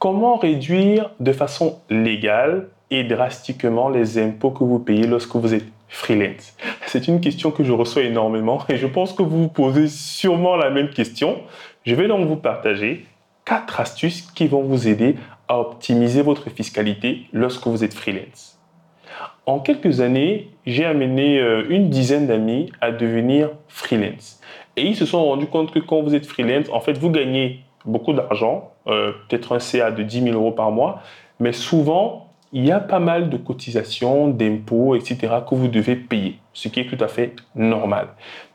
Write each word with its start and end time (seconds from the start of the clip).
Comment 0.00 0.36
réduire 0.36 1.10
de 1.20 1.30
façon 1.30 1.78
légale 1.90 2.68
et 2.90 3.04
drastiquement 3.04 3.90
les 3.90 4.16
impôts 4.16 4.50
que 4.50 4.64
vous 4.64 4.78
payez 4.78 5.06
lorsque 5.06 5.36
vous 5.36 5.52
êtes 5.52 5.66
freelance? 5.90 6.56
C'est 6.86 7.06
une 7.06 7.20
question 7.20 7.50
que 7.50 7.62
je 7.64 7.72
reçois 7.72 8.04
énormément 8.04 8.64
et 8.70 8.78
je 8.78 8.86
pense 8.86 9.12
que 9.12 9.22
vous 9.22 9.42
vous 9.42 9.48
posez 9.48 9.88
sûrement 9.88 10.56
la 10.56 10.70
même 10.70 10.88
question. 10.88 11.36
Je 11.84 11.94
vais 11.94 12.08
donc 12.08 12.26
vous 12.26 12.36
partager 12.36 13.04
quatre 13.44 13.78
astuces 13.78 14.22
qui 14.22 14.46
vont 14.46 14.62
vous 14.62 14.88
aider 14.88 15.16
à 15.48 15.60
optimiser 15.60 16.22
votre 16.22 16.48
fiscalité 16.48 17.26
lorsque 17.34 17.66
vous 17.66 17.84
êtes 17.84 17.92
freelance. 17.92 18.58
En 19.44 19.58
quelques 19.58 20.00
années, 20.00 20.48
j'ai 20.64 20.86
amené 20.86 21.38
euh, 21.40 21.66
une 21.68 21.90
dizaine 21.90 22.26
d'amis 22.26 22.72
à 22.80 22.90
devenir 22.90 23.50
freelance. 23.68 24.40
Et 24.78 24.82
ils 24.86 24.96
se 24.96 25.04
sont 25.04 25.22
rendus 25.22 25.48
compte 25.48 25.72
que 25.72 25.78
quand 25.78 26.00
vous 26.00 26.14
êtes 26.14 26.24
freelance, 26.24 26.70
en 26.72 26.80
fait, 26.80 26.96
vous 26.96 27.10
gagnez 27.10 27.60
beaucoup 27.84 28.14
d'argent, 28.14 28.72
euh, 28.90 29.12
peut-être 29.28 29.54
un 29.54 29.58
CA 29.58 29.90
de 29.90 30.02
10 30.02 30.22
000 30.22 30.34
euros 30.36 30.52
par 30.52 30.70
mois, 30.70 31.02
mais 31.38 31.52
souvent, 31.52 32.28
il 32.52 32.66
y 32.66 32.72
a 32.72 32.80
pas 32.80 32.98
mal 32.98 33.30
de 33.30 33.36
cotisations, 33.36 34.28
d'impôts, 34.28 34.96
etc. 34.96 35.34
que 35.48 35.54
vous 35.54 35.68
devez 35.68 35.96
payer, 35.96 36.38
ce 36.52 36.68
qui 36.68 36.80
est 36.80 36.86
tout 36.86 37.02
à 37.02 37.08
fait 37.08 37.34
normal. 37.54 38.08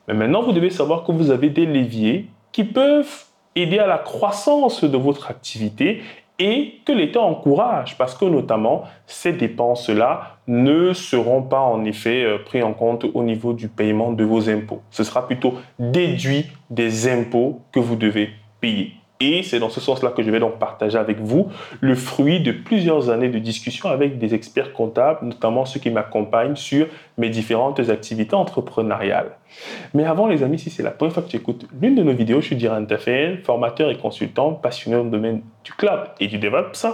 Mais 0.08 0.14
maintenant, 0.14 0.42
vous 0.42 0.52
devez 0.52 0.70
savoir 0.70 1.04
que 1.04 1.12
vous 1.12 1.30
avez 1.30 1.50
des 1.50 1.66
leviers 1.66 2.28
qui 2.52 2.64
peuvent 2.64 3.24
aider 3.54 3.78
à 3.78 3.86
la 3.86 3.98
croissance 3.98 4.84
de 4.84 4.96
votre 4.96 5.30
activité 5.30 6.02
et 6.38 6.80
que 6.84 6.92
l'État 6.92 7.22
encourage 7.22 7.96
parce 7.96 8.14
que 8.14 8.26
notamment 8.26 8.84
ces 9.06 9.32
dépenses-là 9.32 10.38
ne 10.46 10.92
seront 10.92 11.42
pas 11.42 11.60
en 11.60 11.84
effet 11.84 12.24
euh, 12.24 12.38
pris 12.38 12.62
en 12.62 12.74
compte 12.74 13.06
au 13.14 13.22
niveau 13.22 13.54
du 13.54 13.68
paiement 13.68 14.12
de 14.12 14.24
vos 14.24 14.48
impôts. 14.50 14.82
Ce 14.90 15.02
sera 15.02 15.26
plutôt 15.26 15.54
déduit 15.78 16.46
des 16.68 17.08
impôts 17.08 17.62
que 17.72 17.80
vous 17.80 17.96
devez 17.96 18.30
payer. 18.60 18.92
Et 19.20 19.42
c'est 19.42 19.58
dans 19.58 19.70
ce 19.70 19.80
sens-là 19.80 20.10
que 20.10 20.22
je 20.22 20.30
vais 20.30 20.40
donc 20.40 20.58
partager 20.58 20.98
avec 20.98 21.20
vous 21.20 21.48
le 21.80 21.94
fruit 21.94 22.40
de 22.40 22.52
plusieurs 22.52 23.08
années 23.08 23.30
de 23.30 23.38
discussion 23.38 23.88
avec 23.88 24.18
des 24.18 24.34
experts 24.34 24.74
comptables, 24.74 25.26
notamment 25.26 25.64
ceux 25.64 25.80
qui 25.80 25.90
m'accompagnent 25.90 26.56
sur 26.56 26.86
mes 27.16 27.30
différentes 27.30 27.80
activités 27.88 28.34
entrepreneuriales. 28.34 29.30
Mais 29.94 30.04
avant, 30.04 30.26
les 30.26 30.42
amis, 30.42 30.58
si 30.58 30.68
c'est 30.68 30.82
la 30.82 30.90
première 30.90 31.14
fois 31.14 31.22
que 31.22 31.28
tu 31.28 31.36
écoutes 31.36 31.66
l'une 31.80 31.94
de 31.94 32.02
nos 32.02 32.12
vidéos, 32.12 32.42
je 32.42 32.46
suis 32.46 32.56
Diran 32.56 32.84
Tafel, 32.84 33.42
formateur 33.42 33.90
et 33.90 33.96
consultant 33.96 34.52
passionné 34.52 34.98
dans 34.98 35.04
le 35.04 35.10
domaine 35.10 35.42
du 35.64 35.72
cloud 35.72 36.00
et 36.20 36.26
du 36.26 36.38
DevOps. 36.38 36.86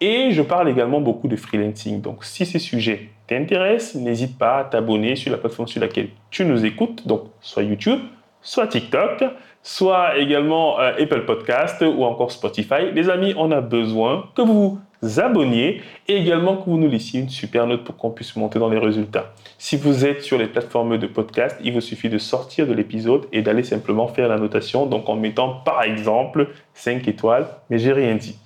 Et 0.00 0.32
je 0.32 0.42
parle 0.42 0.68
également 0.68 1.00
beaucoup 1.00 1.28
de 1.28 1.36
freelancing. 1.36 2.00
Donc, 2.00 2.24
si 2.24 2.44
ces 2.44 2.58
sujets 2.58 3.10
t'intéressent, 3.28 4.02
n'hésite 4.02 4.36
pas 4.36 4.58
à 4.58 4.64
t'abonner 4.64 5.14
sur 5.14 5.30
la 5.30 5.38
plateforme 5.38 5.68
sur 5.68 5.80
laquelle 5.80 6.08
tu 6.30 6.44
nous 6.44 6.64
écoutes, 6.64 7.06
donc 7.06 7.26
soit 7.40 7.62
YouTube, 7.62 8.00
soit 8.42 8.66
TikTok 8.66 9.24
soit 9.62 10.18
également 10.18 10.80
euh, 10.80 10.92
Apple 11.00 11.24
Podcast 11.24 11.82
ou 11.82 12.04
encore 12.04 12.32
Spotify. 12.32 12.90
Les 12.92 13.08
amis, 13.08 13.32
on 13.36 13.50
a 13.52 13.60
besoin 13.60 14.28
que 14.34 14.42
vous 14.42 14.80
vous 15.02 15.20
abonniez 15.20 15.82
et 16.08 16.16
également 16.16 16.56
que 16.56 16.70
vous 16.70 16.78
nous 16.78 16.88
laissiez 16.88 17.20
une 17.20 17.28
super 17.28 17.66
note 17.66 17.84
pour 17.84 17.96
qu'on 17.96 18.10
puisse 18.10 18.36
monter 18.36 18.58
dans 18.58 18.68
les 18.68 18.78
résultats. 18.78 19.32
Si 19.58 19.76
vous 19.76 20.04
êtes 20.04 20.22
sur 20.22 20.38
les 20.38 20.46
plateformes 20.46 20.98
de 20.98 21.06
podcast, 21.06 21.56
il 21.62 21.72
vous 21.72 21.80
suffit 21.80 22.08
de 22.08 22.18
sortir 22.18 22.66
de 22.66 22.72
l'épisode 22.72 23.26
et 23.32 23.42
d'aller 23.42 23.64
simplement 23.64 24.06
faire 24.06 24.28
la 24.28 24.38
notation, 24.38 24.86
donc 24.86 25.08
en 25.08 25.16
mettant 25.16 25.60
par 25.64 25.82
exemple 25.82 26.48
5 26.74 27.06
étoiles, 27.08 27.46
mais 27.68 27.78
j'ai 27.78 27.92
rien 27.92 28.14
dit. 28.14 28.38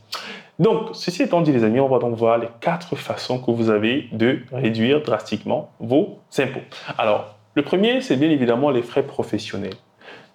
Donc, 0.59 0.91
ceci 0.95 1.23
étant 1.23 1.43
dit, 1.43 1.53
les 1.53 1.65
amis, 1.65 1.81
on 1.81 1.89
va 1.89 1.99
donc 1.99 2.17
voir 2.17 2.39
les 2.39 2.49
quatre 2.63 2.97
façons 2.97 3.39
que 3.39 3.51
vous 3.51 3.69
avez 3.69 4.09
de 4.13 4.41
réduire 4.51 5.03
drastiquement 5.03 5.71
vos 5.81 6.19
impôts. 6.39 6.61
Alors, 6.97 7.35
le 7.55 7.63
premier, 7.63 8.01
c'est 8.01 8.17
bien 8.17 8.31
évidemment 8.31 8.71
les 8.71 8.81
frais 8.81 9.03
professionnels. 9.03 9.75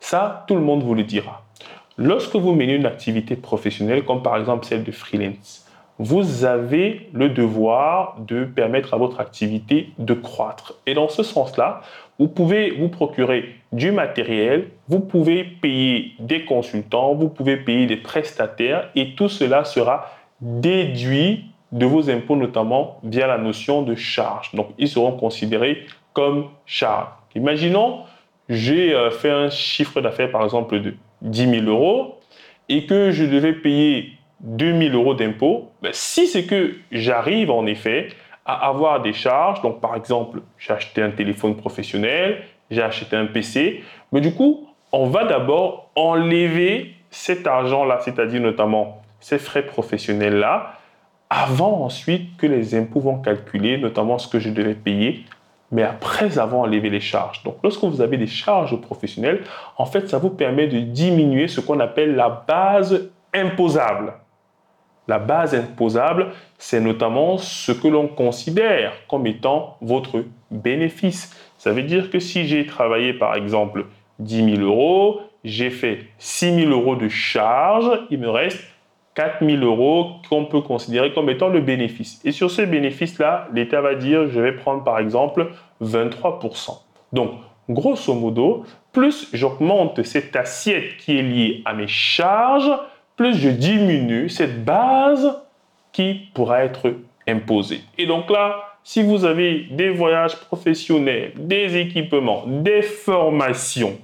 Ça, 0.02 0.44
tout 0.48 0.56
le 0.56 0.62
monde 0.62 0.84
vous 0.84 0.96
le 0.96 1.04
dira. 1.04 1.44
Lorsque 1.98 2.36
vous 2.36 2.54
menez 2.54 2.74
une 2.74 2.88
activité 2.88 3.36
professionnelle, 3.36 4.04
comme 4.04 4.24
par 4.24 4.36
exemple 4.36 4.66
celle 4.66 4.84
de 4.84 4.92
freelance, 4.92 5.66
vous 6.00 6.44
avez 6.44 7.10
le 7.14 7.30
devoir 7.30 8.18
de 8.20 8.44
permettre 8.44 8.96
à 8.96 8.98
votre 8.98 9.20
activité 9.20 9.92
de 10.00 10.16
croître. 10.16 10.74
Et 10.88 10.96
dans 10.96 11.08
ce 11.08 11.22
sens-là, 11.22 11.82
vous 12.18 12.28
pouvez 12.28 12.72
vous 12.72 12.90
procurer 12.90 13.56
du 13.72 13.92
matériel, 13.92 14.70
vous 14.88 15.00
pouvez 15.00 15.44
payer 15.44 16.14
des 16.20 16.46
consultants, 16.46 17.14
vous 17.14 17.30
pouvez 17.30 17.58
payer 17.58 17.86
des 17.86 17.98
prestataires 17.98 18.90
et 18.96 19.14
tout 19.14 19.30
cela 19.30 19.64
sera 19.64 20.10
déduit 20.42 21.46
de 21.72 21.86
vos 21.86 22.10
impôts, 22.10 22.36
notamment 22.36 23.00
via 23.04 23.28
la 23.28 23.38
notion 23.38 23.84
de 23.84 23.94
charge. 23.94 24.54
Donc, 24.56 24.70
ils 24.80 24.90
seront 24.90 25.12
considérés 25.12 25.86
comme 26.14 26.48
charge. 26.66 27.08
Imaginons, 27.36 28.00
j'ai 28.52 28.94
euh, 28.94 29.10
fait 29.10 29.32
un 29.32 29.50
chiffre 29.50 30.02
d'affaires, 30.02 30.30
par 30.30 30.44
exemple, 30.44 30.80
de 30.80 30.94
10 31.22 31.62
000 31.62 31.66
euros 31.66 32.20
et 32.70 32.86
que 32.86 33.12
je 33.12 33.24
devais 33.24 33.54
payer 33.54 34.12
2 34.42 34.90
000 34.90 34.96
euros 34.96 35.14
d'impôts, 35.14 35.72
ben, 35.82 35.92
si 35.94 36.28
c'est 36.28 36.44
que 36.44 36.76
j'arrive 36.92 37.50
en 37.50 37.66
effet 37.66 38.10
à 38.46 38.68
avoir 38.68 39.02
des 39.02 39.14
charges, 39.14 39.62
donc 39.62 39.80
par 39.80 39.96
exemple, 39.96 40.42
j'ai 40.58 40.74
acheté 40.74 41.02
un 41.02 41.12
téléphone 41.12 41.56
professionnel, 41.56 42.44
j'ai 42.70 42.82
acheté 42.82 43.16
un 43.16 43.26
PC, 43.26 43.84
mais 44.12 44.20
du 44.20 44.34
coup, 44.34 44.68
on 44.92 45.08
va 45.08 45.26
d'abord 45.26 45.90
enlever 45.96 46.96
cet 47.10 47.48
argent-là, 47.48 48.00
c'est-à-dire 48.04 48.42
notamment 48.42 49.02
ces 49.20 49.38
frais 49.38 49.66
professionnels-là, 49.66 50.78
avant 51.30 51.84
ensuite 51.84 52.36
que 52.36 52.48
les 52.48 52.76
impôts 52.76 53.00
vont 53.00 53.20
calculer 53.20 53.78
notamment 53.78 54.18
ce 54.18 54.28
que 54.28 54.40
je 54.40 54.50
devais 54.50 54.74
payer 54.74 55.24
mais 55.72 55.84
après 55.84 56.38
avoir 56.38 56.62
enlevé 56.62 56.90
les 56.90 57.00
charges. 57.00 57.44
Donc, 57.44 57.58
lorsque 57.64 57.84
vous 57.84 58.02
avez 58.02 58.18
des 58.18 58.28
charges 58.28 58.80
professionnelles, 58.80 59.44
en 59.78 59.86
fait, 59.86 60.10
ça 60.10 60.18
vous 60.18 60.30
permet 60.30 60.68
de 60.68 60.80
diminuer 60.80 61.48
ce 61.48 61.62
qu'on 61.62 61.80
appelle 61.80 62.16
la 62.16 62.44
base 62.48 63.10
imposable. 63.34 64.14
La 65.08 65.18
base 65.18 65.56
imposable, 65.56 66.28
c'est 66.58 66.80
notamment 66.80 67.38
ce 67.38 67.72
que 67.72 67.88
l'on 67.88 68.08
considère 68.08 68.94
comme 69.10 69.26
étant 69.26 69.78
votre 69.82 70.24
bénéfice. 70.52 71.36
Ça 71.58 71.72
veut 71.72 71.84
dire 71.84 72.10
que 72.10 72.20
si 72.20 72.46
j'ai 72.46 72.66
travaillé, 72.66 73.14
par 73.14 73.36
exemple, 73.36 73.86
10 74.20 74.56
000 74.58 74.62
euros, 74.62 75.22
j'ai 75.44 75.70
fait 75.70 76.06
6 76.20 76.66
000 76.66 76.72
euros 76.72 76.96
de 76.96 77.10
charges, 77.10 77.90
il 78.10 78.20
me 78.20 78.30
reste 78.30 78.64
4 79.16 79.46
000 79.46 79.64
euros 79.64 80.12
qu'on 80.30 80.46
peut 80.46 80.62
considérer 80.62 81.14
comme 81.14 81.30
étant 81.30 81.50
le 81.50 81.60
bénéfice. 81.60 82.22
Et 82.24 82.32
sur 82.32 82.50
ce 82.50 82.62
bénéfice-là, 82.62 83.48
l'État 83.54 83.82
va 83.82 83.96
dire, 83.96 84.30
je 84.30 84.40
vais 84.40 84.54
prendre 84.54 84.84
par 84.84 85.00
exemple 85.00 85.52
23% 85.82 86.80
Donc, 87.12 87.32
grosso 87.70 88.14
modo, 88.14 88.66
plus 88.92 89.28
j'augmente 89.34 90.04
cette 90.04 90.36
assiette 90.36 90.98
qui 90.98 91.18
est 91.18 91.24
liée 91.24 91.62
à 91.66 91.74
mes 91.74 91.88
charges, 91.88 92.72
plus 93.16 93.36
je 93.36 93.50
diminue 93.50 94.30
cette 94.30 94.64
base 94.64 95.42
qui 95.92 96.30
pourra 96.34 96.64
être 96.64 96.94
imposée. 97.28 97.82
Et 97.98 98.06
donc 98.06 98.30
là, 98.30 98.78
si 98.84 99.04
vous 99.04 99.26
avez 99.26 99.68
des 99.72 99.90
voyages 99.90 100.38
professionnels, 100.38 101.34
des 101.36 101.78
équipements, 101.78 102.44
des 102.48 102.82
formations, 102.82 103.98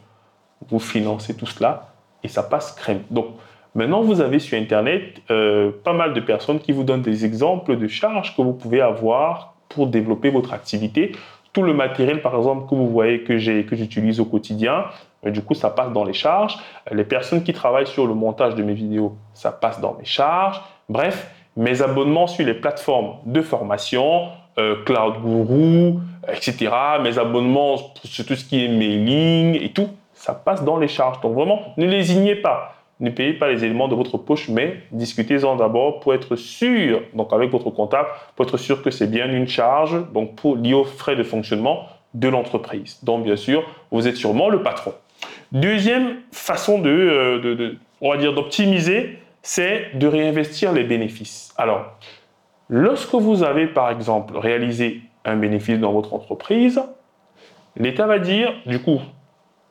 vous 0.69 0.79
financez 0.79 1.35
tout 1.35 1.47
cela 1.47 1.93
et 2.23 2.27
ça 2.27 2.43
passe 2.43 2.73
crème. 2.73 3.03
Donc, 3.09 3.27
Maintenant, 3.75 4.01
vous 4.01 4.21
avez 4.21 4.39
sur 4.39 4.57
Internet 4.57 5.21
euh, 5.29 5.71
pas 5.83 5.93
mal 5.93 6.13
de 6.13 6.19
personnes 6.19 6.59
qui 6.59 6.71
vous 6.71 6.83
donnent 6.83 7.01
des 7.01 7.25
exemples 7.25 7.77
de 7.77 7.87
charges 7.87 8.35
que 8.35 8.41
vous 8.41 8.53
pouvez 8.53 8.81
avoir 8.81 9.53
pour 9.69 9.87
développer 9.87 10.29
votre 10.29 10.53
activité. 10.53 11.11
Tout 11.53 11.63
le 11.63 11.73
matériel, 11.73 12.21
par 12.21 12.35
exemple, 12.35 12.69
que 12.69 12.75
vous 12.75 12.87
voyez 12.87 13.23
que 13.23 13.37
j'utilise 13.37 14.19
au 14.19 14.25
quotidien, 14.25 14.85
euh, 15.25 15.31
du 15.31 15.41
coup, 15.41 15.53
ça 15.53 15.69
passe 15.69 15.91
dans 15.91 16.03
les 16.03 16.13
charges. 16.13 16.57
Les 16.91 17.03
personnes 17.03 17.43
qui 17.43 17.53
travaillent 17.53 17.87
sur 17.87 18.07
le 18.07 18.13
montage 18.13 18.55
de 18.55 18.63
mes 18.63 18.73
vidéos, 18.73 19.15
ça 19.33 19.51
passe 19.51 19.79
dans 19.79 19.95
mes 19.99 20.05
charges. 20.05 20.61
Bref, 20.89 21.29
mes 21.55 21.81
abonnements 21.81 22.27
sur 22.27 22.45
les 22.45 22.53
plateformes 22.53 23.15
de 23.25 23.41
formation, 23.41 24.27
euh, 24.59 24.83
Cloud 24.85 25.15
Guru, 25.23 25.95
etc. 26.27 26.69
Mes 27.01 27.17
abonnements 27.17 27.77
sur 28.03 28.25
tout 28.25 28.35
ce 28.35 28.45
qui 28.45 28.63
est 28.63 28.69
mailing 28.69 29.59
et 29.61 29.71
tout, 29.71 29.89
ça 30.13 30.33
passe 30.33 30.63
dans 30.63 30.77
les 30.77 30.87
charges. 30.87 31.19
Donc 31.21 31.33
vraiment, 31.33 31.61
ne 31.77 31.85
lésignez 31.85 32.35
pas 32.35 32.76
ne 32.99 33.09
payez 33.09 33.33
pas 33.33 33.49
les 33.49 33.63
éléments 33.63 33.87
de 33.87 33.95
votre 33.95 34.17
poche, 34.17 34.49
mais 34.49 34.81
discutez-en 34.91 35.55
d'abord 35.55 35.99
pour 35.99 36.13
être 36.13 36.35
sûr, 36.35 37.01
donc 37.13 37.31
avec 37.31 37.51
votre 37.51 37.69
comptable, 37.69 38.09
pour 38.35 38.45
être 38.45 38.57
sûr 38.57 38.81
que 38.81 38.89
c'est 38.89 39.07
bien 39.07 39.31
une 39.31 39.47
charge, 39.47 39.95
donc 40.13 40.35
pour 40.35 40.55
lier 40.55 40.73
aux 40.73 40.83
frais 40.83 41.15
de 41.15 41.23
fonctionnement 41.23 41.85
de 42.13 42.27
l'entreprise. 42.27 42.99
Donc 43.03 43.23
bien 43.23 43.35
sûr, 43.35 43.63
vous 43.91 44.07
êtes 44.07 44.15
sûrement 44.15 44.49
le 44.49 44.63
patron. 44.63 44.93
Deuxième 45.51 46.17
façon 46.31 46.79
de, 46.79 46.89
euh, 46.89 47.77
on 48.01 48.11
va 48.11 48.17
dire, 48.17 48.33
d'optimiser, 48.33 49.19
c'est 49.41 49.91
de 49.95 50.07
réinvestir 50.07 50.73
les 50.73 50.83
bénéfices. 50.83 51.53
Alors, 51.57 51.97
lorsque 52.69 53.13
vous 53.13 53.43
avez 53.43 53.67
par 53.67 53.91
exemple 53.91 54.37
réalisé 54.37 55.01
un 55.23 55.35
bénéfice 55.35 55.79
dans 55.79 55.93
votre 55.93 56.13
entreprise, 56.13 56.81
l'État 57.77 58.07
va 58.07 58.19
dire, 58.19 58.53
du 58.65 58.79
coup, 58.79 58.99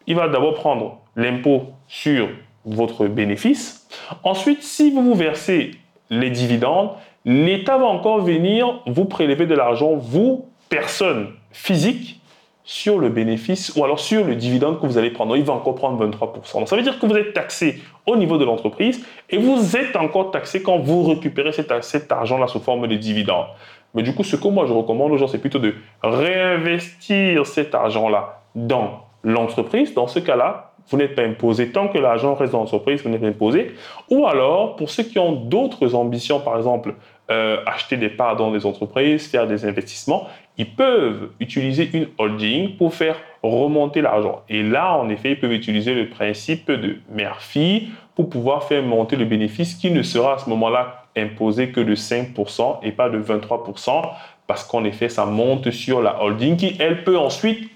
il 0.07 0.15
va 0.15 0.29
d'abord 0.29 0.55
prendre 0.55 1.01
l'impôt 1.17 1.73
sur 1.89 2.29
votre 2.67 3.07
bénéfice. 3.07 3.89
Ensuite, 4.25 4.63
si 4.63 4.91
vous 4.91 5.03
vous 5.03 5.15
versez 5.15 5.73
les 6.11 6.31
dividendes, 6.31 6.91
l'État 7.25 7.79
va 7.79 7.87
encore 7.87 8.21
venir 8.21 8.81
vous 8.87 9.05
prélever 9.05 9.47
de 9.47 9.55
l'argent, 9.55 9.95
vous, 9.95 10.47
personne 10.69 11.29
physique, 11.53 12.21
sur 12.67 12.99
le 12.99 13.09
bénéfice 13.09 13.73
ou 13.77 13.85
alors 13.85 14.01
sur 14.01 14.25
le 14.25 14.35
dividende 14.35 14.81
que 14.81 14.87
vous 14.87 14.99
allez 14.99 15.11
prendre. 15.11 15.37
Il 15.37 15.45
va 15.45 15.53
encore 15.53 15.77
prendre 15.77 16.05
23%. 16.05 16.59
Donc 16.59 16.69
ça 16.69 16.75
veut 16.75 16.83
dire 16.83 16.99
que 16.99 17.07
vous 17.07 17.15
êtes 17.15 17.33
taxé 17.33 17.81
au 18.07 18.17
niveau 18.17 18.39
de 18.39 18.45
l'entreprise 18.45 19.07
et 19.31 19.39
vous 19.39 19.77
êtes 19.77 19.95
encore 19.95 20.33
taxé 20.33 20.63
quand 20.63 20.79
vous 20.79 21.05
récupérez 21.05 21.53
cet, 21.53 21.73
cet 21.85 22.11
argent-là 22.11 22.49
sous 22.49 22.59
forme 22.59 22.89
de 22.89 22.97
dividende. 22.97 23.47
Mais 23.95 24.03
du 24.03 24.15
coup, 24.15 24.25
ce 24.25 24.35
que 24.35 24.49
moi 24.49 24.67
je 24.67 24.73
recommande 24.73 25.13
aux 25.13 25.17
gens, 25.17 25.29
c'est 25.29 25.39
plutôt 25.39 25.61
de 25.61 25.77
réinvestir 26.03 27.47
cet 27.47 27.73
argent-là 27.75 28.43
dans 28.57 29.07
l'entreprise. 29.23 29.95
Dans 29.95 30.09
ce 30.09 30.19
cas-là, 30.19 30.66
vous 30.89 30.97
n'êtes 30.97 31.15
pas 31.15 31.23
imposé. 31.23 31.71
Tant 31.71 31.89
que 31.89 31.99
l'argent 31.99 32.35
reste 32.35 32.53
dans 32.53 32.61
l'entreprise, 32.61 33.03
vous 33.03 33.09
n'êtes 33.09 33.21
pas 33.21 33.27
imposé. 33.27 33.73
Ou 34.11 34.27
alors, 34.27 34.77
pour 34.77 34.91
ceux 34.91 35.03
qui 35.03 35.19
ont 35.19 35.33
d'autres 35.33 35.95
ambitions, 35.95 36.41
par 36.41 36.57
exemple, 36.57 36.95
euh, 37.31 37.59
acheter 37.67 37.97
des 37.97 38.09
parts 38.09 38.37
dans 38.37 38.53
des 38.53 38.65
entreprises, 38.67 39.27
faire 39.27 39.47
des 39.47 39.65
investissements, 39.65 40.29
ils 40.59 40.71
peuvent 40.71 41.31
utiliser 41.41 41.91
une 41.93 42.07
holding 42.19 42.77
pour 42.77 42.95
faire 42.95 43.17
remonter 43.43 44.01
l'argent. 44.01 44.43
Et 44.49 44.63
là, 44.63 44.97
en 44.97 45.09
effet, 45.09 45.33
ils 45.33 45.41
peuvent 45.41 45.53
utiliser 45.53 45.95
le 45.95 46.09
principe 46.09 46.71
de 46.71 46.99
mère-fille 47.11 47.89
pour 48.15 48.31
pouvoir 48.31 48.65
faire 48.65 48.83
monter 48.83 49.17
le 49.17 49.25
bénéfice 49.25 49.75
qui 49.75 49.91
ne 49.91 50.03
sera 50.03 50.35
à 50.35 50.39
ce 50.39 50.49
moment-là 50.51 51.05
imposé 51.17 51.71
que 51.71 51.81
de 51.81 51.95
5% 51.95 52.79
et 52.83 52.93
pas 52.93 53.09
de 53.09 53.21
23% 53.21 54.03
parce 54.47 54.65
qu'en 54.65 54.85
effet, 54.85 55.09
ça 55.09 55.27
monte 55.27 55.71
sur 55.71 56.01
la 56.01 56.23
holding 56.23 56.57
qui, 56.57 56.77
elle, 56.79 57.03
peut 57.03 57.19
ensuite 57.19 57.69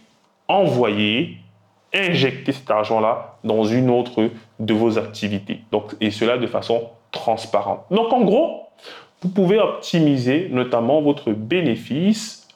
envoyer, 0.49 1.37
injecter 1.95 2.53
cet 2.53 2.71
argent-là 2.71 3.39
dans 3.45 3.65
une 3.65 3.91
autre 3.91 4.31
de 4.59 4.75
vos 4.75 4.99
activités. 4.99 5.61
Donc, 5.73 5.95
et 6.01 6.11
cela 6.11 6.39
de 6.39 6.47
façon 6.47 6.89
transparente. 7.11 7.85
Donc, 7.91 8.13
en 8.13 8.23
gros, 8.23 8.69
vous 9.23 9.29
pouvez 9.29 9.59
optimiser 9.59 10.49
notamment 10.51 11.03
votre 11.03 11.33
bénéfice, 11.33 12.49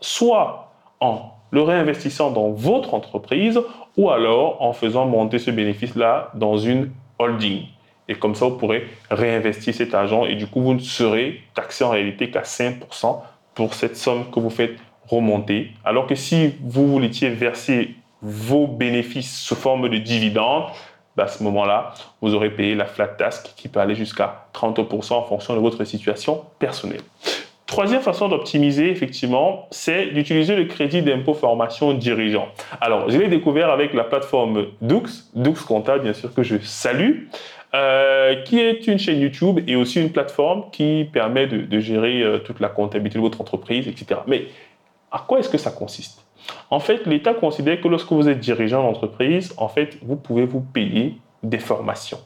soit 0.00 0.72
en 1.00 1.32
le 1.50 1.62
réinvestissant 1.62 2.30
dans 2.30 2.50
votre 2.50 2.94
entreprise 2.94 3.60
ou 3.96 4.10
alors 4.10 4.62
en 4.62 4.72
faisant 4.72 5.04
monter 5.04 5.38
ce 5.38 5.50
bénéfice-là 5.50 6.30
dans 6.34 6.56
une 6.56 6.90
holding. 7.18 7.64
Et 8.08 8.14
comme 8.14 8.34
ça, 8.34 8.46
vous 8.46 8.56
pourrez 8.56 8.88
réinvestir 9.10 9.74
cet 9.74 9.94
argent 9.94 10.24
et 10.24 10.34
du 10.34 10.46
coup, 10.46 10.62
vous 10.62 10.74
ne 10.74 10.80
serez 10.80 11.40
taxé 11.54 11.84
en 11.84 11.90
réalité 11.90 12.30
qu'à 12.30 12.42
5% 12.42 13.20
pour 13.54 13.74
cette 13.74 13.96
somme 13.96 14.30
que 14.30 14.40
vous 14.40 14.50
faites 14.50 14.78
remonter. 15.06 15.72
Alors 15.84 16.06
que 16.06 16.14
si 16.14 16.54
vous 16.62 16.88
vouliez 16.88 17.28
verser 17.30 17.94
vos 18.22 18.66
bénéfices 18.66 19.38
sous 19.38 19.56
forme 19.56 19.88
de 19.88 19.98
dividendes, 19.98 20.64
bah, 21.16 21.24
à 21.24 21.28
ce 21.28 21.42
moment-là, 21.42 21.92
vous 22.22 22.34
aurez 22.34 22.50
payé 22.50 22.74
la 22.74 22.86
flat 22.86 23.08
tax 23.08 23.42
qui 23.56 23.68
peut 23.68 23.80
aller 23.80 23.94
jusqu'à 23.94 24.46
30% 24.54 25.12
en 25.12 25.22
fonction 25.24 25.54
de 25.54 25.60
votre 25.60 25.84
situation 25.84 26.42
personnelle. 26.58 27.02
Troisième 27.66 28.02
façon 28.02 28.28
d'optimiser, 28.28 28.90
effectivement, 28.90 29.66
c'est 29.70 30.06
d'utiliser 30.06 30.56
le 30.56 30.66
crédit 30.66 31.00
d'impôt 31.00 31.32
formation 31.32 31.94
dirigeant. 31.94 32.48
Alors, 32.80 33.08
je 33.08 33.18
l'ai 33.18 33.28
découvert 33.28 33.70
avec 33.70 33.94
la 33.94 34.04
plateforme 34.04 34.66
Dux, 34.82 35.30
Dux 35.34 35.60
Comptable, 35.66 36.02
bien 36.02 36.12
sûr, 36.12 36.34
que 36.34 36.42
je 36.42 36.58
salue, 36.58 37.28
euh, 37.74 38.42
qui 38.42 38.60
est 38.60 38.86
une 38.86 38.98
chaîne 38.98 39.20
YouTube 39.20 39.60
et 39.66 39.76
aussi 39.76 40.02
une 40.02 40.12
plateforme 40.12 40.64
qui 40.70 41.08
permet 41.10 41.46
de, 41.46 41.80
gérer 41.80 42.20
euh, 42.20 42.38
toute 42.38 42.60
la 42.60 42.68
comptabilité 42.68 43.16
de 43.18 43.22
votre 43.22 43.40
entreprise, 43.40 43.88
etc. 43.88 44.20
Mais 44.26 44.48
à 45.10 45.24
quoi 45.26 45.38
est-ce 45.38 45.48
que 45.48 45.56
ça 45.56 45.70
consiste? 45.70 46.21
En 46.70 46.80
fait, 46.80 47.06
l'État 47.06 47.34
considère 47.34 47.80
que 47.80 47.88
lorsque 47.88 48.12
vous 48.12 48.28
êtes 48.28 48.40
dirigeant 48.40 48.82
d'entreprise, 48.82 49.54
en 49.56 49.68
fait, 49.68 49.98
vous 50.02 50.16
pouvez 50.16 50.44
vous 50.44 50.60
payer 50.60 51.16
des 51.42 51.58
formations. 51.58 52.18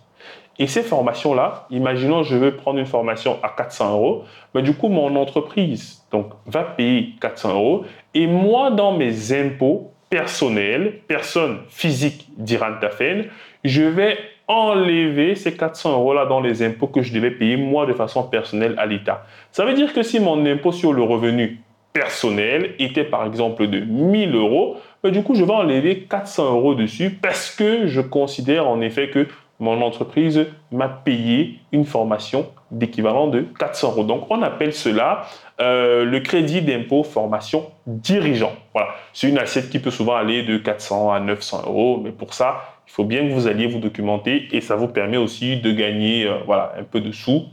Et 0.58 0.66
ces 0.66 0.82
formations-là, 0.82 1.66
imaginons 1.70 2.22
je 2.22 2.36
veux 2.36 2.56
prendre 2.56 2.78
une 2.78 2.86
formation 2.86 3.38
à 3.42 3.50
400 3.50 3.92
euros, 3.92 4.24
mais 4.54 4.62
du 4.62 4.72
coup 4.72 4.88
mon 4.88 5.14
entreprise 5.16 6.02
donc 6.10 6.30
va 6.46 6.62
payer 6.62 7.10
400 7.20 7.54
euros 7.54 7.84
et 8.14 8.26
moi 8.26 8.70
dans 8.70 8.96
mes 8.96 9.32
impôts 9.38 9.92
personnels, 10.08 11.00
personne 11.08 11.58
physique 11.68 12.28
d'Irantafen, 12.38 13.26
je 13.64 13.82
vais 13.82 14.16
enlever 14.48 15.34
ces 15.34 15.54
400 15.54 15.92
euros-là 15.92 16.24
dans 16.24 16.40
les 16.40 16.62
impôts 16.62 16.86
que 16.86 17.02
je 17.02 17.12
devais 17.12 17.32
payer 17.32 17.56
moi 17.56 17.84
de 17.84 17.92
façon 17.92 18.22
personnelle 18.22 18.76
à 18.78 18.86
l'État. 18.86 19.26
Ça 19.50 19.64
veut 19.64 19.74
dire 19.74 19.92
que 19.92 20.02
si 20.02 20.20
mon 20.20 20.46
impôt 20.46 20.72
sur 20.72 20.92
le 20.92 21.02
revenu 21.02 21.60
personnel 21.98 22.74
était 22.78 23.04
par 23.04 23.24
exemple 23.24 23.68
de 23.68 23.80
1000 23.80 24.34
euros, 24.34 24.76
mais 25.02 25.10
du 25.10 25.22
coup, 25.22 25.34
je 25.34 25.44
vais 25.44 25.52
enlever 25.52 26.00
400 26.00 26.52
euros 26.52 26.74
dessus 26.74 27.10
parce 27.10 27.50
que 27.50 27.86
je 27.86 28.02
considère 28.02 28.68
en 28.68 28.82
effet 28.82 29.08
que 29.08 29.26
mon 29.60 29.80
entreprise 29.80 30.46
m'a 30.70 30.88
payé 30.88 31.58
une 31.72 31.86
formation 31.86 32.48
d'équivalent 32.70 33.28
de 33.28 33.40
400 33.58 33.92
euros. 33.92 34.04
Donc, 34.04 34.30
on 34.30 34.42
appelle 34.42 34.74
cela 34.74 35.22
euh, 35.60 36.04
le 36.04 36.20
crédit 36.20 36.60
d'impôt 36.60 37.02
formation 37.02 37.70
dirigeant. 37.86 38.52
Voilà, 38.74 38.90
c'est 39.14 39.30
une 39.30 39.38
assiette 39.38 39.70
qui 39.70 39.78
peut 39.78 39.90
souvent 39.90 40.16
aller 40.16 40.42
de 40.42 40.58
400 40.58 41.12
à 41.12 41.20
900 41.20 41.62
euros, 41.66 42.00
mais 42.04 42.10
pour 42.10 42.34
ça, 42.34 42.76
il 42.86 42.92
faut 42.92 43.04
bien 43.04 43.26
que 43.26 43.32
vous 43.32 43.46
alliez 43.46 43.66
vous 43.66 43.78
documenter 43.78 44.48
et 44.52 44.60
ça 44.60 44.76
vous 44.76 44.88
permet 44.88 45.16
aussi 45.16 45.56
de 45.60 45.72
gagner 45.72 46.26
euh, 46.26 46.38
voilà, 46.44 46.74
un 46.78 46.84
peu 46.84 47.00
de 47.00 47.12
sous. 47.12 47.46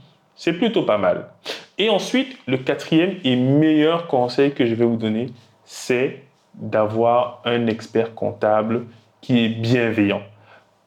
C'est 0.44 0.52
plutôt 0.52 0.84
pas 0.84 0.98
mal. 0.98 1.28
Et 1.78 1.90
ensuite, 1.90 2.38
le 2.48 2.58
quatrième 2.58 3.16
et 3.24 3.38
meilleur 3.38 4.08
conseil 4.08 4.52
que 4.52 4.66
je 4.66 4.76
vais 4.76 4.84
vous 4.84 4.98
donner, 4.98 5.28
c'est 5.64 6.24
d'avoir 6.54 7.42
un 7.46 7.68
expert 7.68 8.14
comptable 8.14 8.88
qui 9.22 9.46
est 9.46 9.48
bienveillant. 9.48 10.22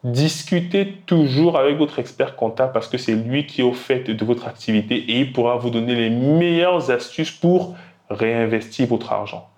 Discutez 0.05 0.99
toujours 1.07 1.57
avec 1.59 1.79
votre 1.79 1.99
expert 1.99 2.37
comptable 2.37 2.73
parce 2.75 2.87
que 2.87 2.99
c'est 2.99 3.15
lui 3.15 3.47
qui 3.47 3.63
est 3.63 3.65
au 3.65 3.73
fait 3.73 4.11
de 4.11 4.25
votre 4.27 4.47
activité 4.47 4.95
et 4.95 5.21
il 5.21 5.33
pourra 5.33 5.57
vous 5.57 5.71
donner 5.71 5.95
les 5.95 6.11
meilleures 6.11 6.91
astuces 6.91 7.31
pour 7.31 7.77
réinvestir 8.11 8.87
votre 8.89 9.11
argent. 9.11 9.49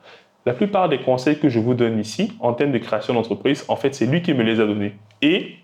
La 0.47 0.53
plupart 0.53 0.89
des 0.89 1.01
conseils 1.01 1.41
que 1.41 1.49
je 1.49 1.59
vous 1.59 1.75
donne 1.75 1.99
ici 1.99 2.35
en 2.39 2.53
termes 2.53 2.71
de 2.71 2.79
création 2.79 3.15
d'entreprise, 3.15 3.65
en 3.67 3.75
fait, 3.75 3.97
c'est 3.97 4.07
lui 4.07 4.23
qui 4.23 4.33
me 4.33 4.45
les 4.45 4.61
a 4.61 4.65
donnés. 4.65 4.93
Et 5.23 5.57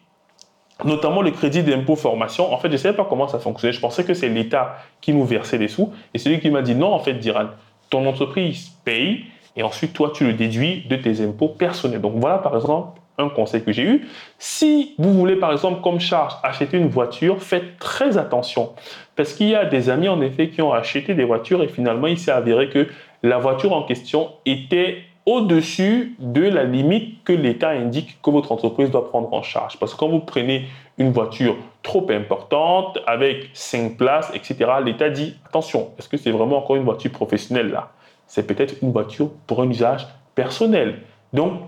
notamment 0.82 1.22
le 1.22 1.30
crédit 1.30 1.62
d'impôt 1.62 1.94
formation. 1.94 2.52
En 2.52 2.58
fait, 2.58 2.68
je 2.68 2.72
ne 2.72 2.78
savais 2.78 2.96
pas 2.96 3.06
comment 3.08 3.28
ça 3.28 3.38
fonctionnait. 3.38 3.72
Je 3.72 3.80
pensais 3.80 4.04
que 4.04 4.14
c'est 4.14 4.28
l'État 4.28 4.78
qui 5.00 5.12
nous 5.12 5.24
versait 5.24 5.58
des 5.58 5.68
sous. 5.68 5.92
Et 6.12 6.18
c'est 6.18 6.28
lui 6.30 6.40
qui 6.40 6.50
m'a 6.50 6.62
dit 6.62 6.74
non, 6.74 6.92
en 6.92 6.98
fait, 6.98 7.14
Diran, 7.14 7.46
ton 7.90 8.06
entreprise 8.06 8.70
paye 8.84 9.24
et 9.56 9.62
ensuite, 9.62 9.92
toi, 9.92 10.10
tu 10.12 10.24
le 10.24 10.32
déduis 10.32 10.84
de 10.88 10.96
tes 10.96 11.24
impôts 11.24 11.48
personnels. 11.48 12.00
Donc, 12.00 12.14
voilà, 12.16 12.38
par 12.38 12.56
exemple, 12.56 13.00
un 13.18 13.28
conseil 13.28 13.62
que 13.62 13.72
j'ai 13.72 13.84
eu. 13.84 14.08
Si 14.38 14.94
vous 14.98 15.12
voulez, 15.12 15.36
par 15.36 15.52
exemple, 15.52 15.80
comme 15.80 16.00
charge, 16.00 16.34
acheter 16.42 16.76
une 16.76 16.88
voiture, 16.88 17.40
faites 17.40 17.78
très 17.78 18.18
attention. 18.18 18.72
Parce 19.14 19.32
qu'il 19.32 19.48
y 19.48 19.54
a 19.54 19.64
des 19.64 19.90
amis, 19.90 20.08
en 20.08 20.20
effet, 20.20 20.48
qui 20.48 20.62
ont 20.62 20.72
acheté 20.72 21.14
des 21.14 21.24
voitures 21.24 21.62
et 21.62 21.68
finalement, 21.68 22.08
il 22.08 22.18
s'est 22.18 22.32
avéré 22.32 22.68
que 22.68 22.88
la 23.22 23.38
voiture 23.38 23.72
en 23.72 23.84
question 23.84 24.32
était 24.44 25.04
au-dessus 25.26 26.16
de 26.18 26.42
la 26.42 26.64
limite 26.64 27.24
que 27.24 27.32
l'État 27.32 27.70
indique 27.70 28.18
que 28.22 28.30
votre 28.30 28.52
entreprise 28.52 28.90
doit 28.90 29.08
prendre 29.08 29.32
en 29.32 29.42
charge. 29.42 29.78
Parce 29.78 29.94
que 29.94 29.98
quand 29.98 30.08
vous 30.08 30.20
prenez 30.20 30.66
une 30.98 31.12
voiture 31.12 31.56
trop 31.82 32.06
importante, 32.10 32.98
avec 33.06 33.48
5 33.54 33.96
places, 33.96 34.30
etc., 34.34 34.70
l'État 34.84 35.08
dit, 35.10 35.36
attention, 35.46 35.90
est-ce 35.98 36.08
que 36.08 36.16
c'est 36.16 36.30
vraiment 36.30 36.58
encore 36.58 36.76
une 36.76 36.84
voiture 36.84 37.10
professionnelle 37.10 37.70
là? 37.70 37.90
C'est 38.26 38.46
peut-être 38.46 38.76
une 38.82 38.93
voiture 38.93 39.31
pour 39.46 39.62
un 39.62 39.69
usage 39.69 40.06
personnel. 40.34 41.00
Donc, 41.32 41.60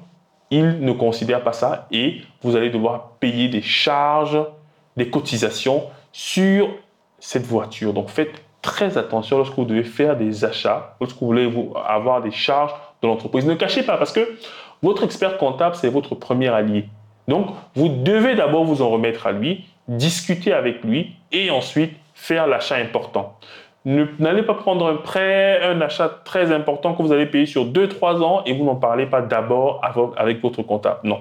il 0.50 0.80
ne 0.80 0.92
considère 0.92 1.42
pas 1.42 1.52
ça 1.52 1.86
et 1.90 2.20
vous 2.42 2.56
allez 2.56 2.70
devoir 2.70 3.10
payer 3.20 3.48
des 3.48 3.62
charges, 3.62 4.38
des 4.96 5.10
cotisations 5.10 5.84
sur 6.12 6.68
cette 7.18 7.44
voiture. 7.44 7.92
Donc, 7.92 8.08
faites 8.08 8.42
très 8.62 8.98
attention 8.98 9.38
lorsque 9.38 9.54
vous 9.54 9.64
devez 9.64 9.84
faire 9.84 10.16
des 10.16 10.44
achats, 10.44 10.96
lorsque 11.00 11.18
vous 11.18 11.26
voulez 11.26 11.52
avoir 11.86 12.22
des 12.22 12.30
charges 12.30 12.72
de 13.02 13.08
l'entreprise. 13.08 13.46
Ne 13.46 13.54
cachez 13.54 13.82
pas 13.82 13.96
parce 13.96 14.12
que 14.12 14.36
votre 14.82 15.04
expert 15.04 15.38
comptable, 15.38 15.74
c'est 15.76 15.88
votre 15.88 16.14
premier 16.14 16.48
allié. 16.48 16.88
Donc, 17.28 17.48
vous 17.74 17.88
devez 17.88 18.34
d'abord 18.34 18.64
vous 18.64 18.82
en 18.82 18.90
remettre 18.90 19.26
à 19.26 19.32
lui, 19.32 19.64
discuter 19.88 20.52
avec 20.52 20.84
lui 20.84 21.12
et 21.32 21.50
ensuite 21.50 21.92
faire 22.14 22.46
l'achat 22.46 22.76
important. 22.76 23.38
N'allez 23.84 24.42
pas 24.42 24.54
prendre 24.54 24.88
un 24.88 24.96
prêt, 24.96 25.60
un 25.62 25.80
achat 25.80 26.08
très 26.24 26.50
important 26.50 26.94
que 26.94 27.02
vous 27.02 27.12
allez 27.12 27.26
payer 27.26 27.46
sur 27.46 27.64
2-3 27.64 28.20
ans 28.22 28.42
et 28.44 28.52
vous 28.52 28.64
n'en 28.64 28.74
parlez 28.74 29.06
pas 29.06 29.22
d'abord 29.22 29.80
avec 30.16 30.42
votre 30.42 30.62
comptable. 30.62 31.00
Non. 31.04 31.20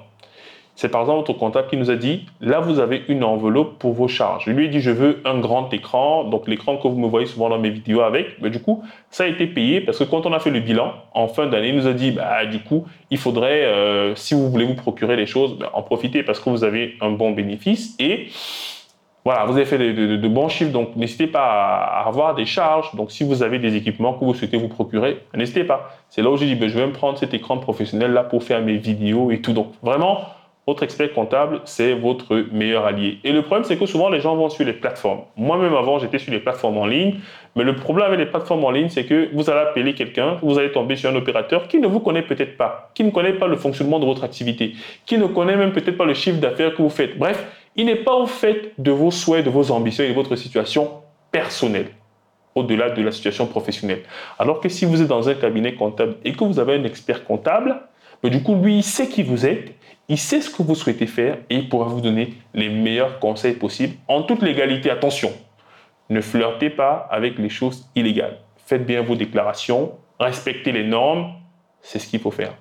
C'est 0.76 0.90
par 0.90 1.02
exemple 1.02 1.20
votre 1.20 1.40
comptable 1.40 1.70
qui 1.70 1.78
nous 1.78 1.90
a 1.90 1.96
dit, 1.96 2.26
là 2.42 2.60
vous 2.60 2.80
avez 2.80 3.04
une 3.08 3.24
enveloppe 3.24 3.80
pour 3.80 3.94
vos 3.94 4.08
charges. 4.08 4.46
Je 4.46 4.52
lui 4.52 4.66
ai 4.66 4.68
dit, 4.68 4.82
je 4.82 4.92
veux 4.92 5.22
un 5.24 5.40
grand 5.40 5.74
écran, 5.74 6.26
donc 6.26 6.48
l'écran 6.48 6.78
que 6.78 6.88
vous 6.88 7.00
me 7.00 7.08
voyez 7.08 7.28
souvent 7.28 7.50
dans 7.50 7.60
mes 7.60 7.70
vidéos 7.70 8.02
avec. 8.02 8.42
Mais 8.42 8.50
du 8.50 8.60
coup, 8.60 8.84
ça 9.10 9.24
a 9.24 9.28
été 9.28 9.48
payé 9.48 9.82
parce 9.82 10.00
que 10.00 10.04
quand 10.04 10.26
on 10.26 10.34
a 10.34 10.40
fait 10.40 10.52
le 10.52 10.60
bilan 10.60 10.94
en 11.14 11.28
fin 11.28 11.48
d'année, 11.48 11.70
il 11.70 11.76
nous 11.76 11.88
a 11.88 11.94
dit, 11.94 12.12
bah, 12.12 12.46
du 12.46 12.60
coup, 12.60 12.86
il 13.10 13.18
faudrait, 13.18 13.64
euh, 13.64 14.16
si 14.16 14.34
vous 14.34 14.50
voulez 14.50 14.66
vous 14.66 14.76
procurer 14.76 15.16
les 15.16 15.26
choses, 15.26 15.58
bah, 15.58 15.72
en 15.74 15.82
profiter 15.82 16.24
parce 16.24 16.40
que 16.40 16.50
vous 16.50 16.64
avez 16.64 16.96
un 17.00 17.12
bon 17.12 17.32
bénéfice 17.32 17.96
et 18.00 18.28
voilà, 19.26 19.46
vous 19.46 19.54
avez 19.54 19.66
fait 19.66 19.80
de, 19.80 20.28
bons 20.28 20.50
chiffres, 20.50 20.72
donc 20.72 20.96
n'hésitez 20.96 21.26
pas 21.26 21.42
à 21.42 22.08
avoir 22.08 22.36
des 22.36 22.46
charges. 22.46 22.94
Donc, 22.94 23.12
si 23.12 23.24
vous 23.24 23.42
avez 23.42 23.58
des 23.58 23.76
équipements 23.76 24.14
que 24.14 24.24
vous 24.24 24.36
souhaitez 24.36 24.56
vous 24.56 24.68
procurer, 24.68 25.18
n'hésitez 25.34 25.64
pas. 25.64 25.90
C'est 26.10 26.22
là 26.22 26.30
où 26.30 26.38
j'ai 26.38 26.46
dit, 26.46 26.54
ben, 26.54 26.70
je 26.70 26.78
vais 26.78 26.86
me 26.86 26.92
prendre 26.92 27.18
cet 27.18 27.34
écran 27.34 27.58
professionnel 27.58 28.12
là 28.12 28.24
pour 28.24 28.44
faire 28.44 28.62
mes 28.62 28.78
vidéos 28.78 29.32
et 29.32 29.42
tout. 29.42 29.54
Donc, 29.54 29.72
vraiment, 29.82 30.20
votre 30.68 30.82
expert 30.82 31.14
comptable, 31.14 31.62
c'est 31.66 31.94
votre 31.94 32.36
meilleur 32.52 32.86
allié. 32.86 33.20
Et 33.24 33.32
le 33.32 33.44
problème, 33.44 33.64
c'est 33.66 33.78
que 33.78 33.86
souvent, 33.86 34.10
les 34.10 34.20
gens 34.20 34.36
vont 34.36 34.50
sur 34.50 34.66
les 34.66 34.74
plateformes. 34.74 35.22
Moi-même, 35.38 35.76
avant, 35.76 36.00
j'étais 36.00 36.18
sur 36.18 36.32
les 36.32 36.40
plateformes 36.40 36.78
en 36.78 36.88
ligne. 36.88 37.20
Mais 37.56 37.64
le 37.64 37.76
problème 37.76 38.08
avec 38.08 38.20
les 38.20 38.26
plateformes 38.26 38.64
en 38.64 38.72
ligne, 38.72 38.90
c'est 38.90 39.06
que 39.06 39.30
vous 39.34 39.50
allez 39.50 39.60
appeler 39.60 39.94
quelqu'un, 39.94 40.40
vous 40.42 40.58
allez 40.58 40.72
tomber 40.72 40.96
sur 40.96 41.10
un 41.12 41.16
opérateur 41.16 41.68
qui 41.68 41.80
ne 41.80 41.88
vous 41.88 42.00
connaît 42.00 42.24
peut-être 42.24 42.58
pas, 42.58 42.90
qui 42.96 43.04
ne 43.04 43.12
connaît 43.12 43.34
pas 43.34 43.48
le 43.48 43.58
fonctionnement 43.58 44.00
de 44.00 44.06
votre 44.06 44.24
activité, 44.24 44.74
qui 45.06 45.18
ne 45.18 45.28
connaît 45.28 45.56
même 45.56 45.72
peut-être 45.72 45.98
pas 45.98 46.06
le 46.06 46.16
chiffre 46.16 46.40
d'affaires 46.40 46.74
que 46.74 46.82
vous 46.82 46.90
faites. 46.90 47.18
Bref, 47.18 47.46
il 47.76 47.86
n'est 47.86 47.96
pas 47.96 48.16
au 48.16 48.26
fait 48.26 48.74
de 48.78 48.92
vos 48.92 49.12
souhaits, 49.12 49.46
de 49.46 49.52
vos 49.52 49.72
ambitions 49.72 50.04
et 50.04 50.10
de 50.10 50.14
votre 50.14 50.36
situation 50.36 50.90
personnelle 51.32 51.88
au-delà 52.56 52.90
de 52.90 53.02
la 53.02 53.12
situation 53.12 53.46
professionnelle. 53.46 54.02
Alors 54.40 54.62
que 54.62 54.70
si 54.70 54.86
vous 54.86 55.02
êtes 55.02 55.08
dans 55.08 55.28
un 55.28 55.34
cabinet 55.36 55.76
comptable 55.76 56.16
et 56.24 56.32
que 56.32 56.44
vous 56.44 56.58
avez 56.58 56.76
un 56.76 56.84
expert 56.86 57.26
comptable, 57.26 57.76
du 58.30 58.44
coup, 58.44 58.56
lui, 58.56 58.78
il 58.78 58.84
sait 58.84 59.08
qui 59.08 59.24
vous 59.24 59.46
êtes, 59.46 59.74
il 60.08 60.18
sait 60.18 60.42
ce 60.42 60.50
que 60.50 60.62
vous 60.62 60.76
souhaitez 60.76 61.08
faire 61.08 61.38
et 61.50 61.56
il 61.56 61.70
pourra 61.70 61.88
vous 61.88 62.02
donner 62.02 62.34
les 62.54 62.70
meilleurs 62.70 63.20
conseils 63.20 63.54
possibles 63.54 63.96
en 64.08 64.22
toute 64.22 64.42
légalité. 64.42 64.90
Attention, 64.90 65.32
ne 66.10 66.22
flirtez 66.22 66.70
pas 66.70 67.08
avec 67.10 67.40
les 67.40 67.50
choses 67.50 67.90
illégales. 67.96 68.38
Faites 68.66 68.86
bien 68.86 69.02
vos 69.02 69.16
déclarations, 69.16 69.94
respectez 70.20 70.72
les 70.72 70.84
normes, 70.84 71.34
c'est 71.82 72.00
ce 72.00 72.08
qu'il 72.08 72.20
faut 72.20 72.32
faire. 72.32 72.54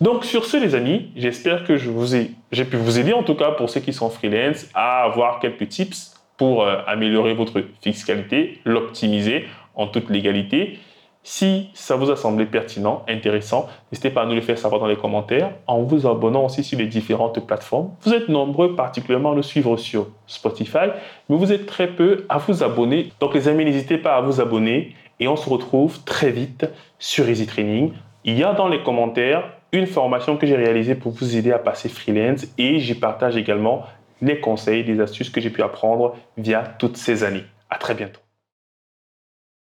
Donc 0.00 0.24
sur 0.24 0.44
ce 0.44 0.56
les 0.56 0.74
amis, 0.74 1.10
j'espère 1.16 1.64
que 1.64 1.76
je 1.76 1.90
vous 1.90 2.16
ai, 2.16 2.32
j'ai 2.50 2.64
pu 2.64 2.76
vous 2.76 2.98
aider 2.98 3.12
en 3.12 3.22
tout 3.22 3.36
cas 3.36 3.52
pour 3.52 3.70
ceux 3.70 3.80
qui 3.80 3.92
sont 3.92 4.10
freelance 4.10 4.66
à 4.74 5.04
avoir 5.04 5.38
quelques 5.38 5.68
tips 5.68 6.14
pour 6.36 6.64
euh, 6.64 6.78
améliorer 6.86 7.34
votre 7.34 7.62
fiscalité, 7.80 8.60
l'optimiser 8.64 9.46
en 9.74 9.86
toute 9.86 10.10
légalité. 10.10 10.78
Si 11.24 11.70
ça 11.72 11.94
vous 11.94 12.10
a 12.10 12.16
semblé 12.16 12.46
pertinent, 12.46 13.04
intéressant, 13.08 13.68
n'hésitez 13.90 14.10
pas 14.10 14.22
à 14.22 14.26
nous 14.26 14.34
le 14.34 14.40
faire 14.40 14.58
savoir 14.58 14.80
dans 14.80 14.88
les 14.88 14.96
commentaires 14.96 15.52
en 15.68 15.82
vous 15.82 16.08
abonnant 16.08 16.46
aussi 16.46 16.64
sur 16.64 16.78
les 16.78 16.86
différentes 16.86 17.46
plateformes. 17.46 17.90
Vous 18.02 18.12
êtes 18.12 18.28
nombreux 18.28 18.74
particulièrement 18.74 19.30
à 19.30 19.34
nous 19.36 19.44
suivre 19.44 19.76
sur 19.76 20.08
Spotify, 20.26 20.88
mais 21.28 21.36
vous 21.36 21.52
êtes 21.52 21.66
très 21.66 21.86
peu 21.86 22.26
à 22.28 22.38
vous 22.38 22.64
abonner. 22.64 23.12
Donc 23.20 23.34
les 23.34 23.46
amis, 23.46 23.64
n'hésitez 23.64 23.98
pas 23.98 24.16
à 24.16 24.20
vous 24.20 24.40
abonner 24.40 24.96
et 25.20 25.28
on 25.28 25.36
se 25.36 25.48
retrouve 25.48 26.02
très 26.02 26.30
vite 26.30 26.66
sur 26.98 27.28
Easy 27.28 27.46
Training. 27.46 27.92
Il 28.24 28.36
y 28.36 28.42
a 28.42 28.52
dans 28.52 28.66
les 28.66 28.82
commentaires 28.82 29.44
une 29.70 29.86
formation 29.86 30.36
que 30.36 30.46
j'ai 30.46 30.56
réalisée 30.56 30.96
pour 30.96 31.12
vous 31.12 31.36
aider 31.36 31.52
à 31.52 31.58
passer 31.58 31.88
freelance 31.88 32.46
et 32.58 32.80
j'y 32.80 32.94
partage 32.94 33.36
également 33.36 33.84
les 34.20 34.40
conseils, 34.40 34.82
des 34.82 35.00
astuces 35.00 35.30
que 35.30 35.40
j'ai 35.40 35.50
pu 35.50 35.62
apprendre 35.62 36.16
via 36.36 36.62
toutes 36.78 36.96
ces 36.96 37.22
années. 37.22 37.44
À 37.70 37.78
très 37.78 37.94
bientôt. 37.94 38.21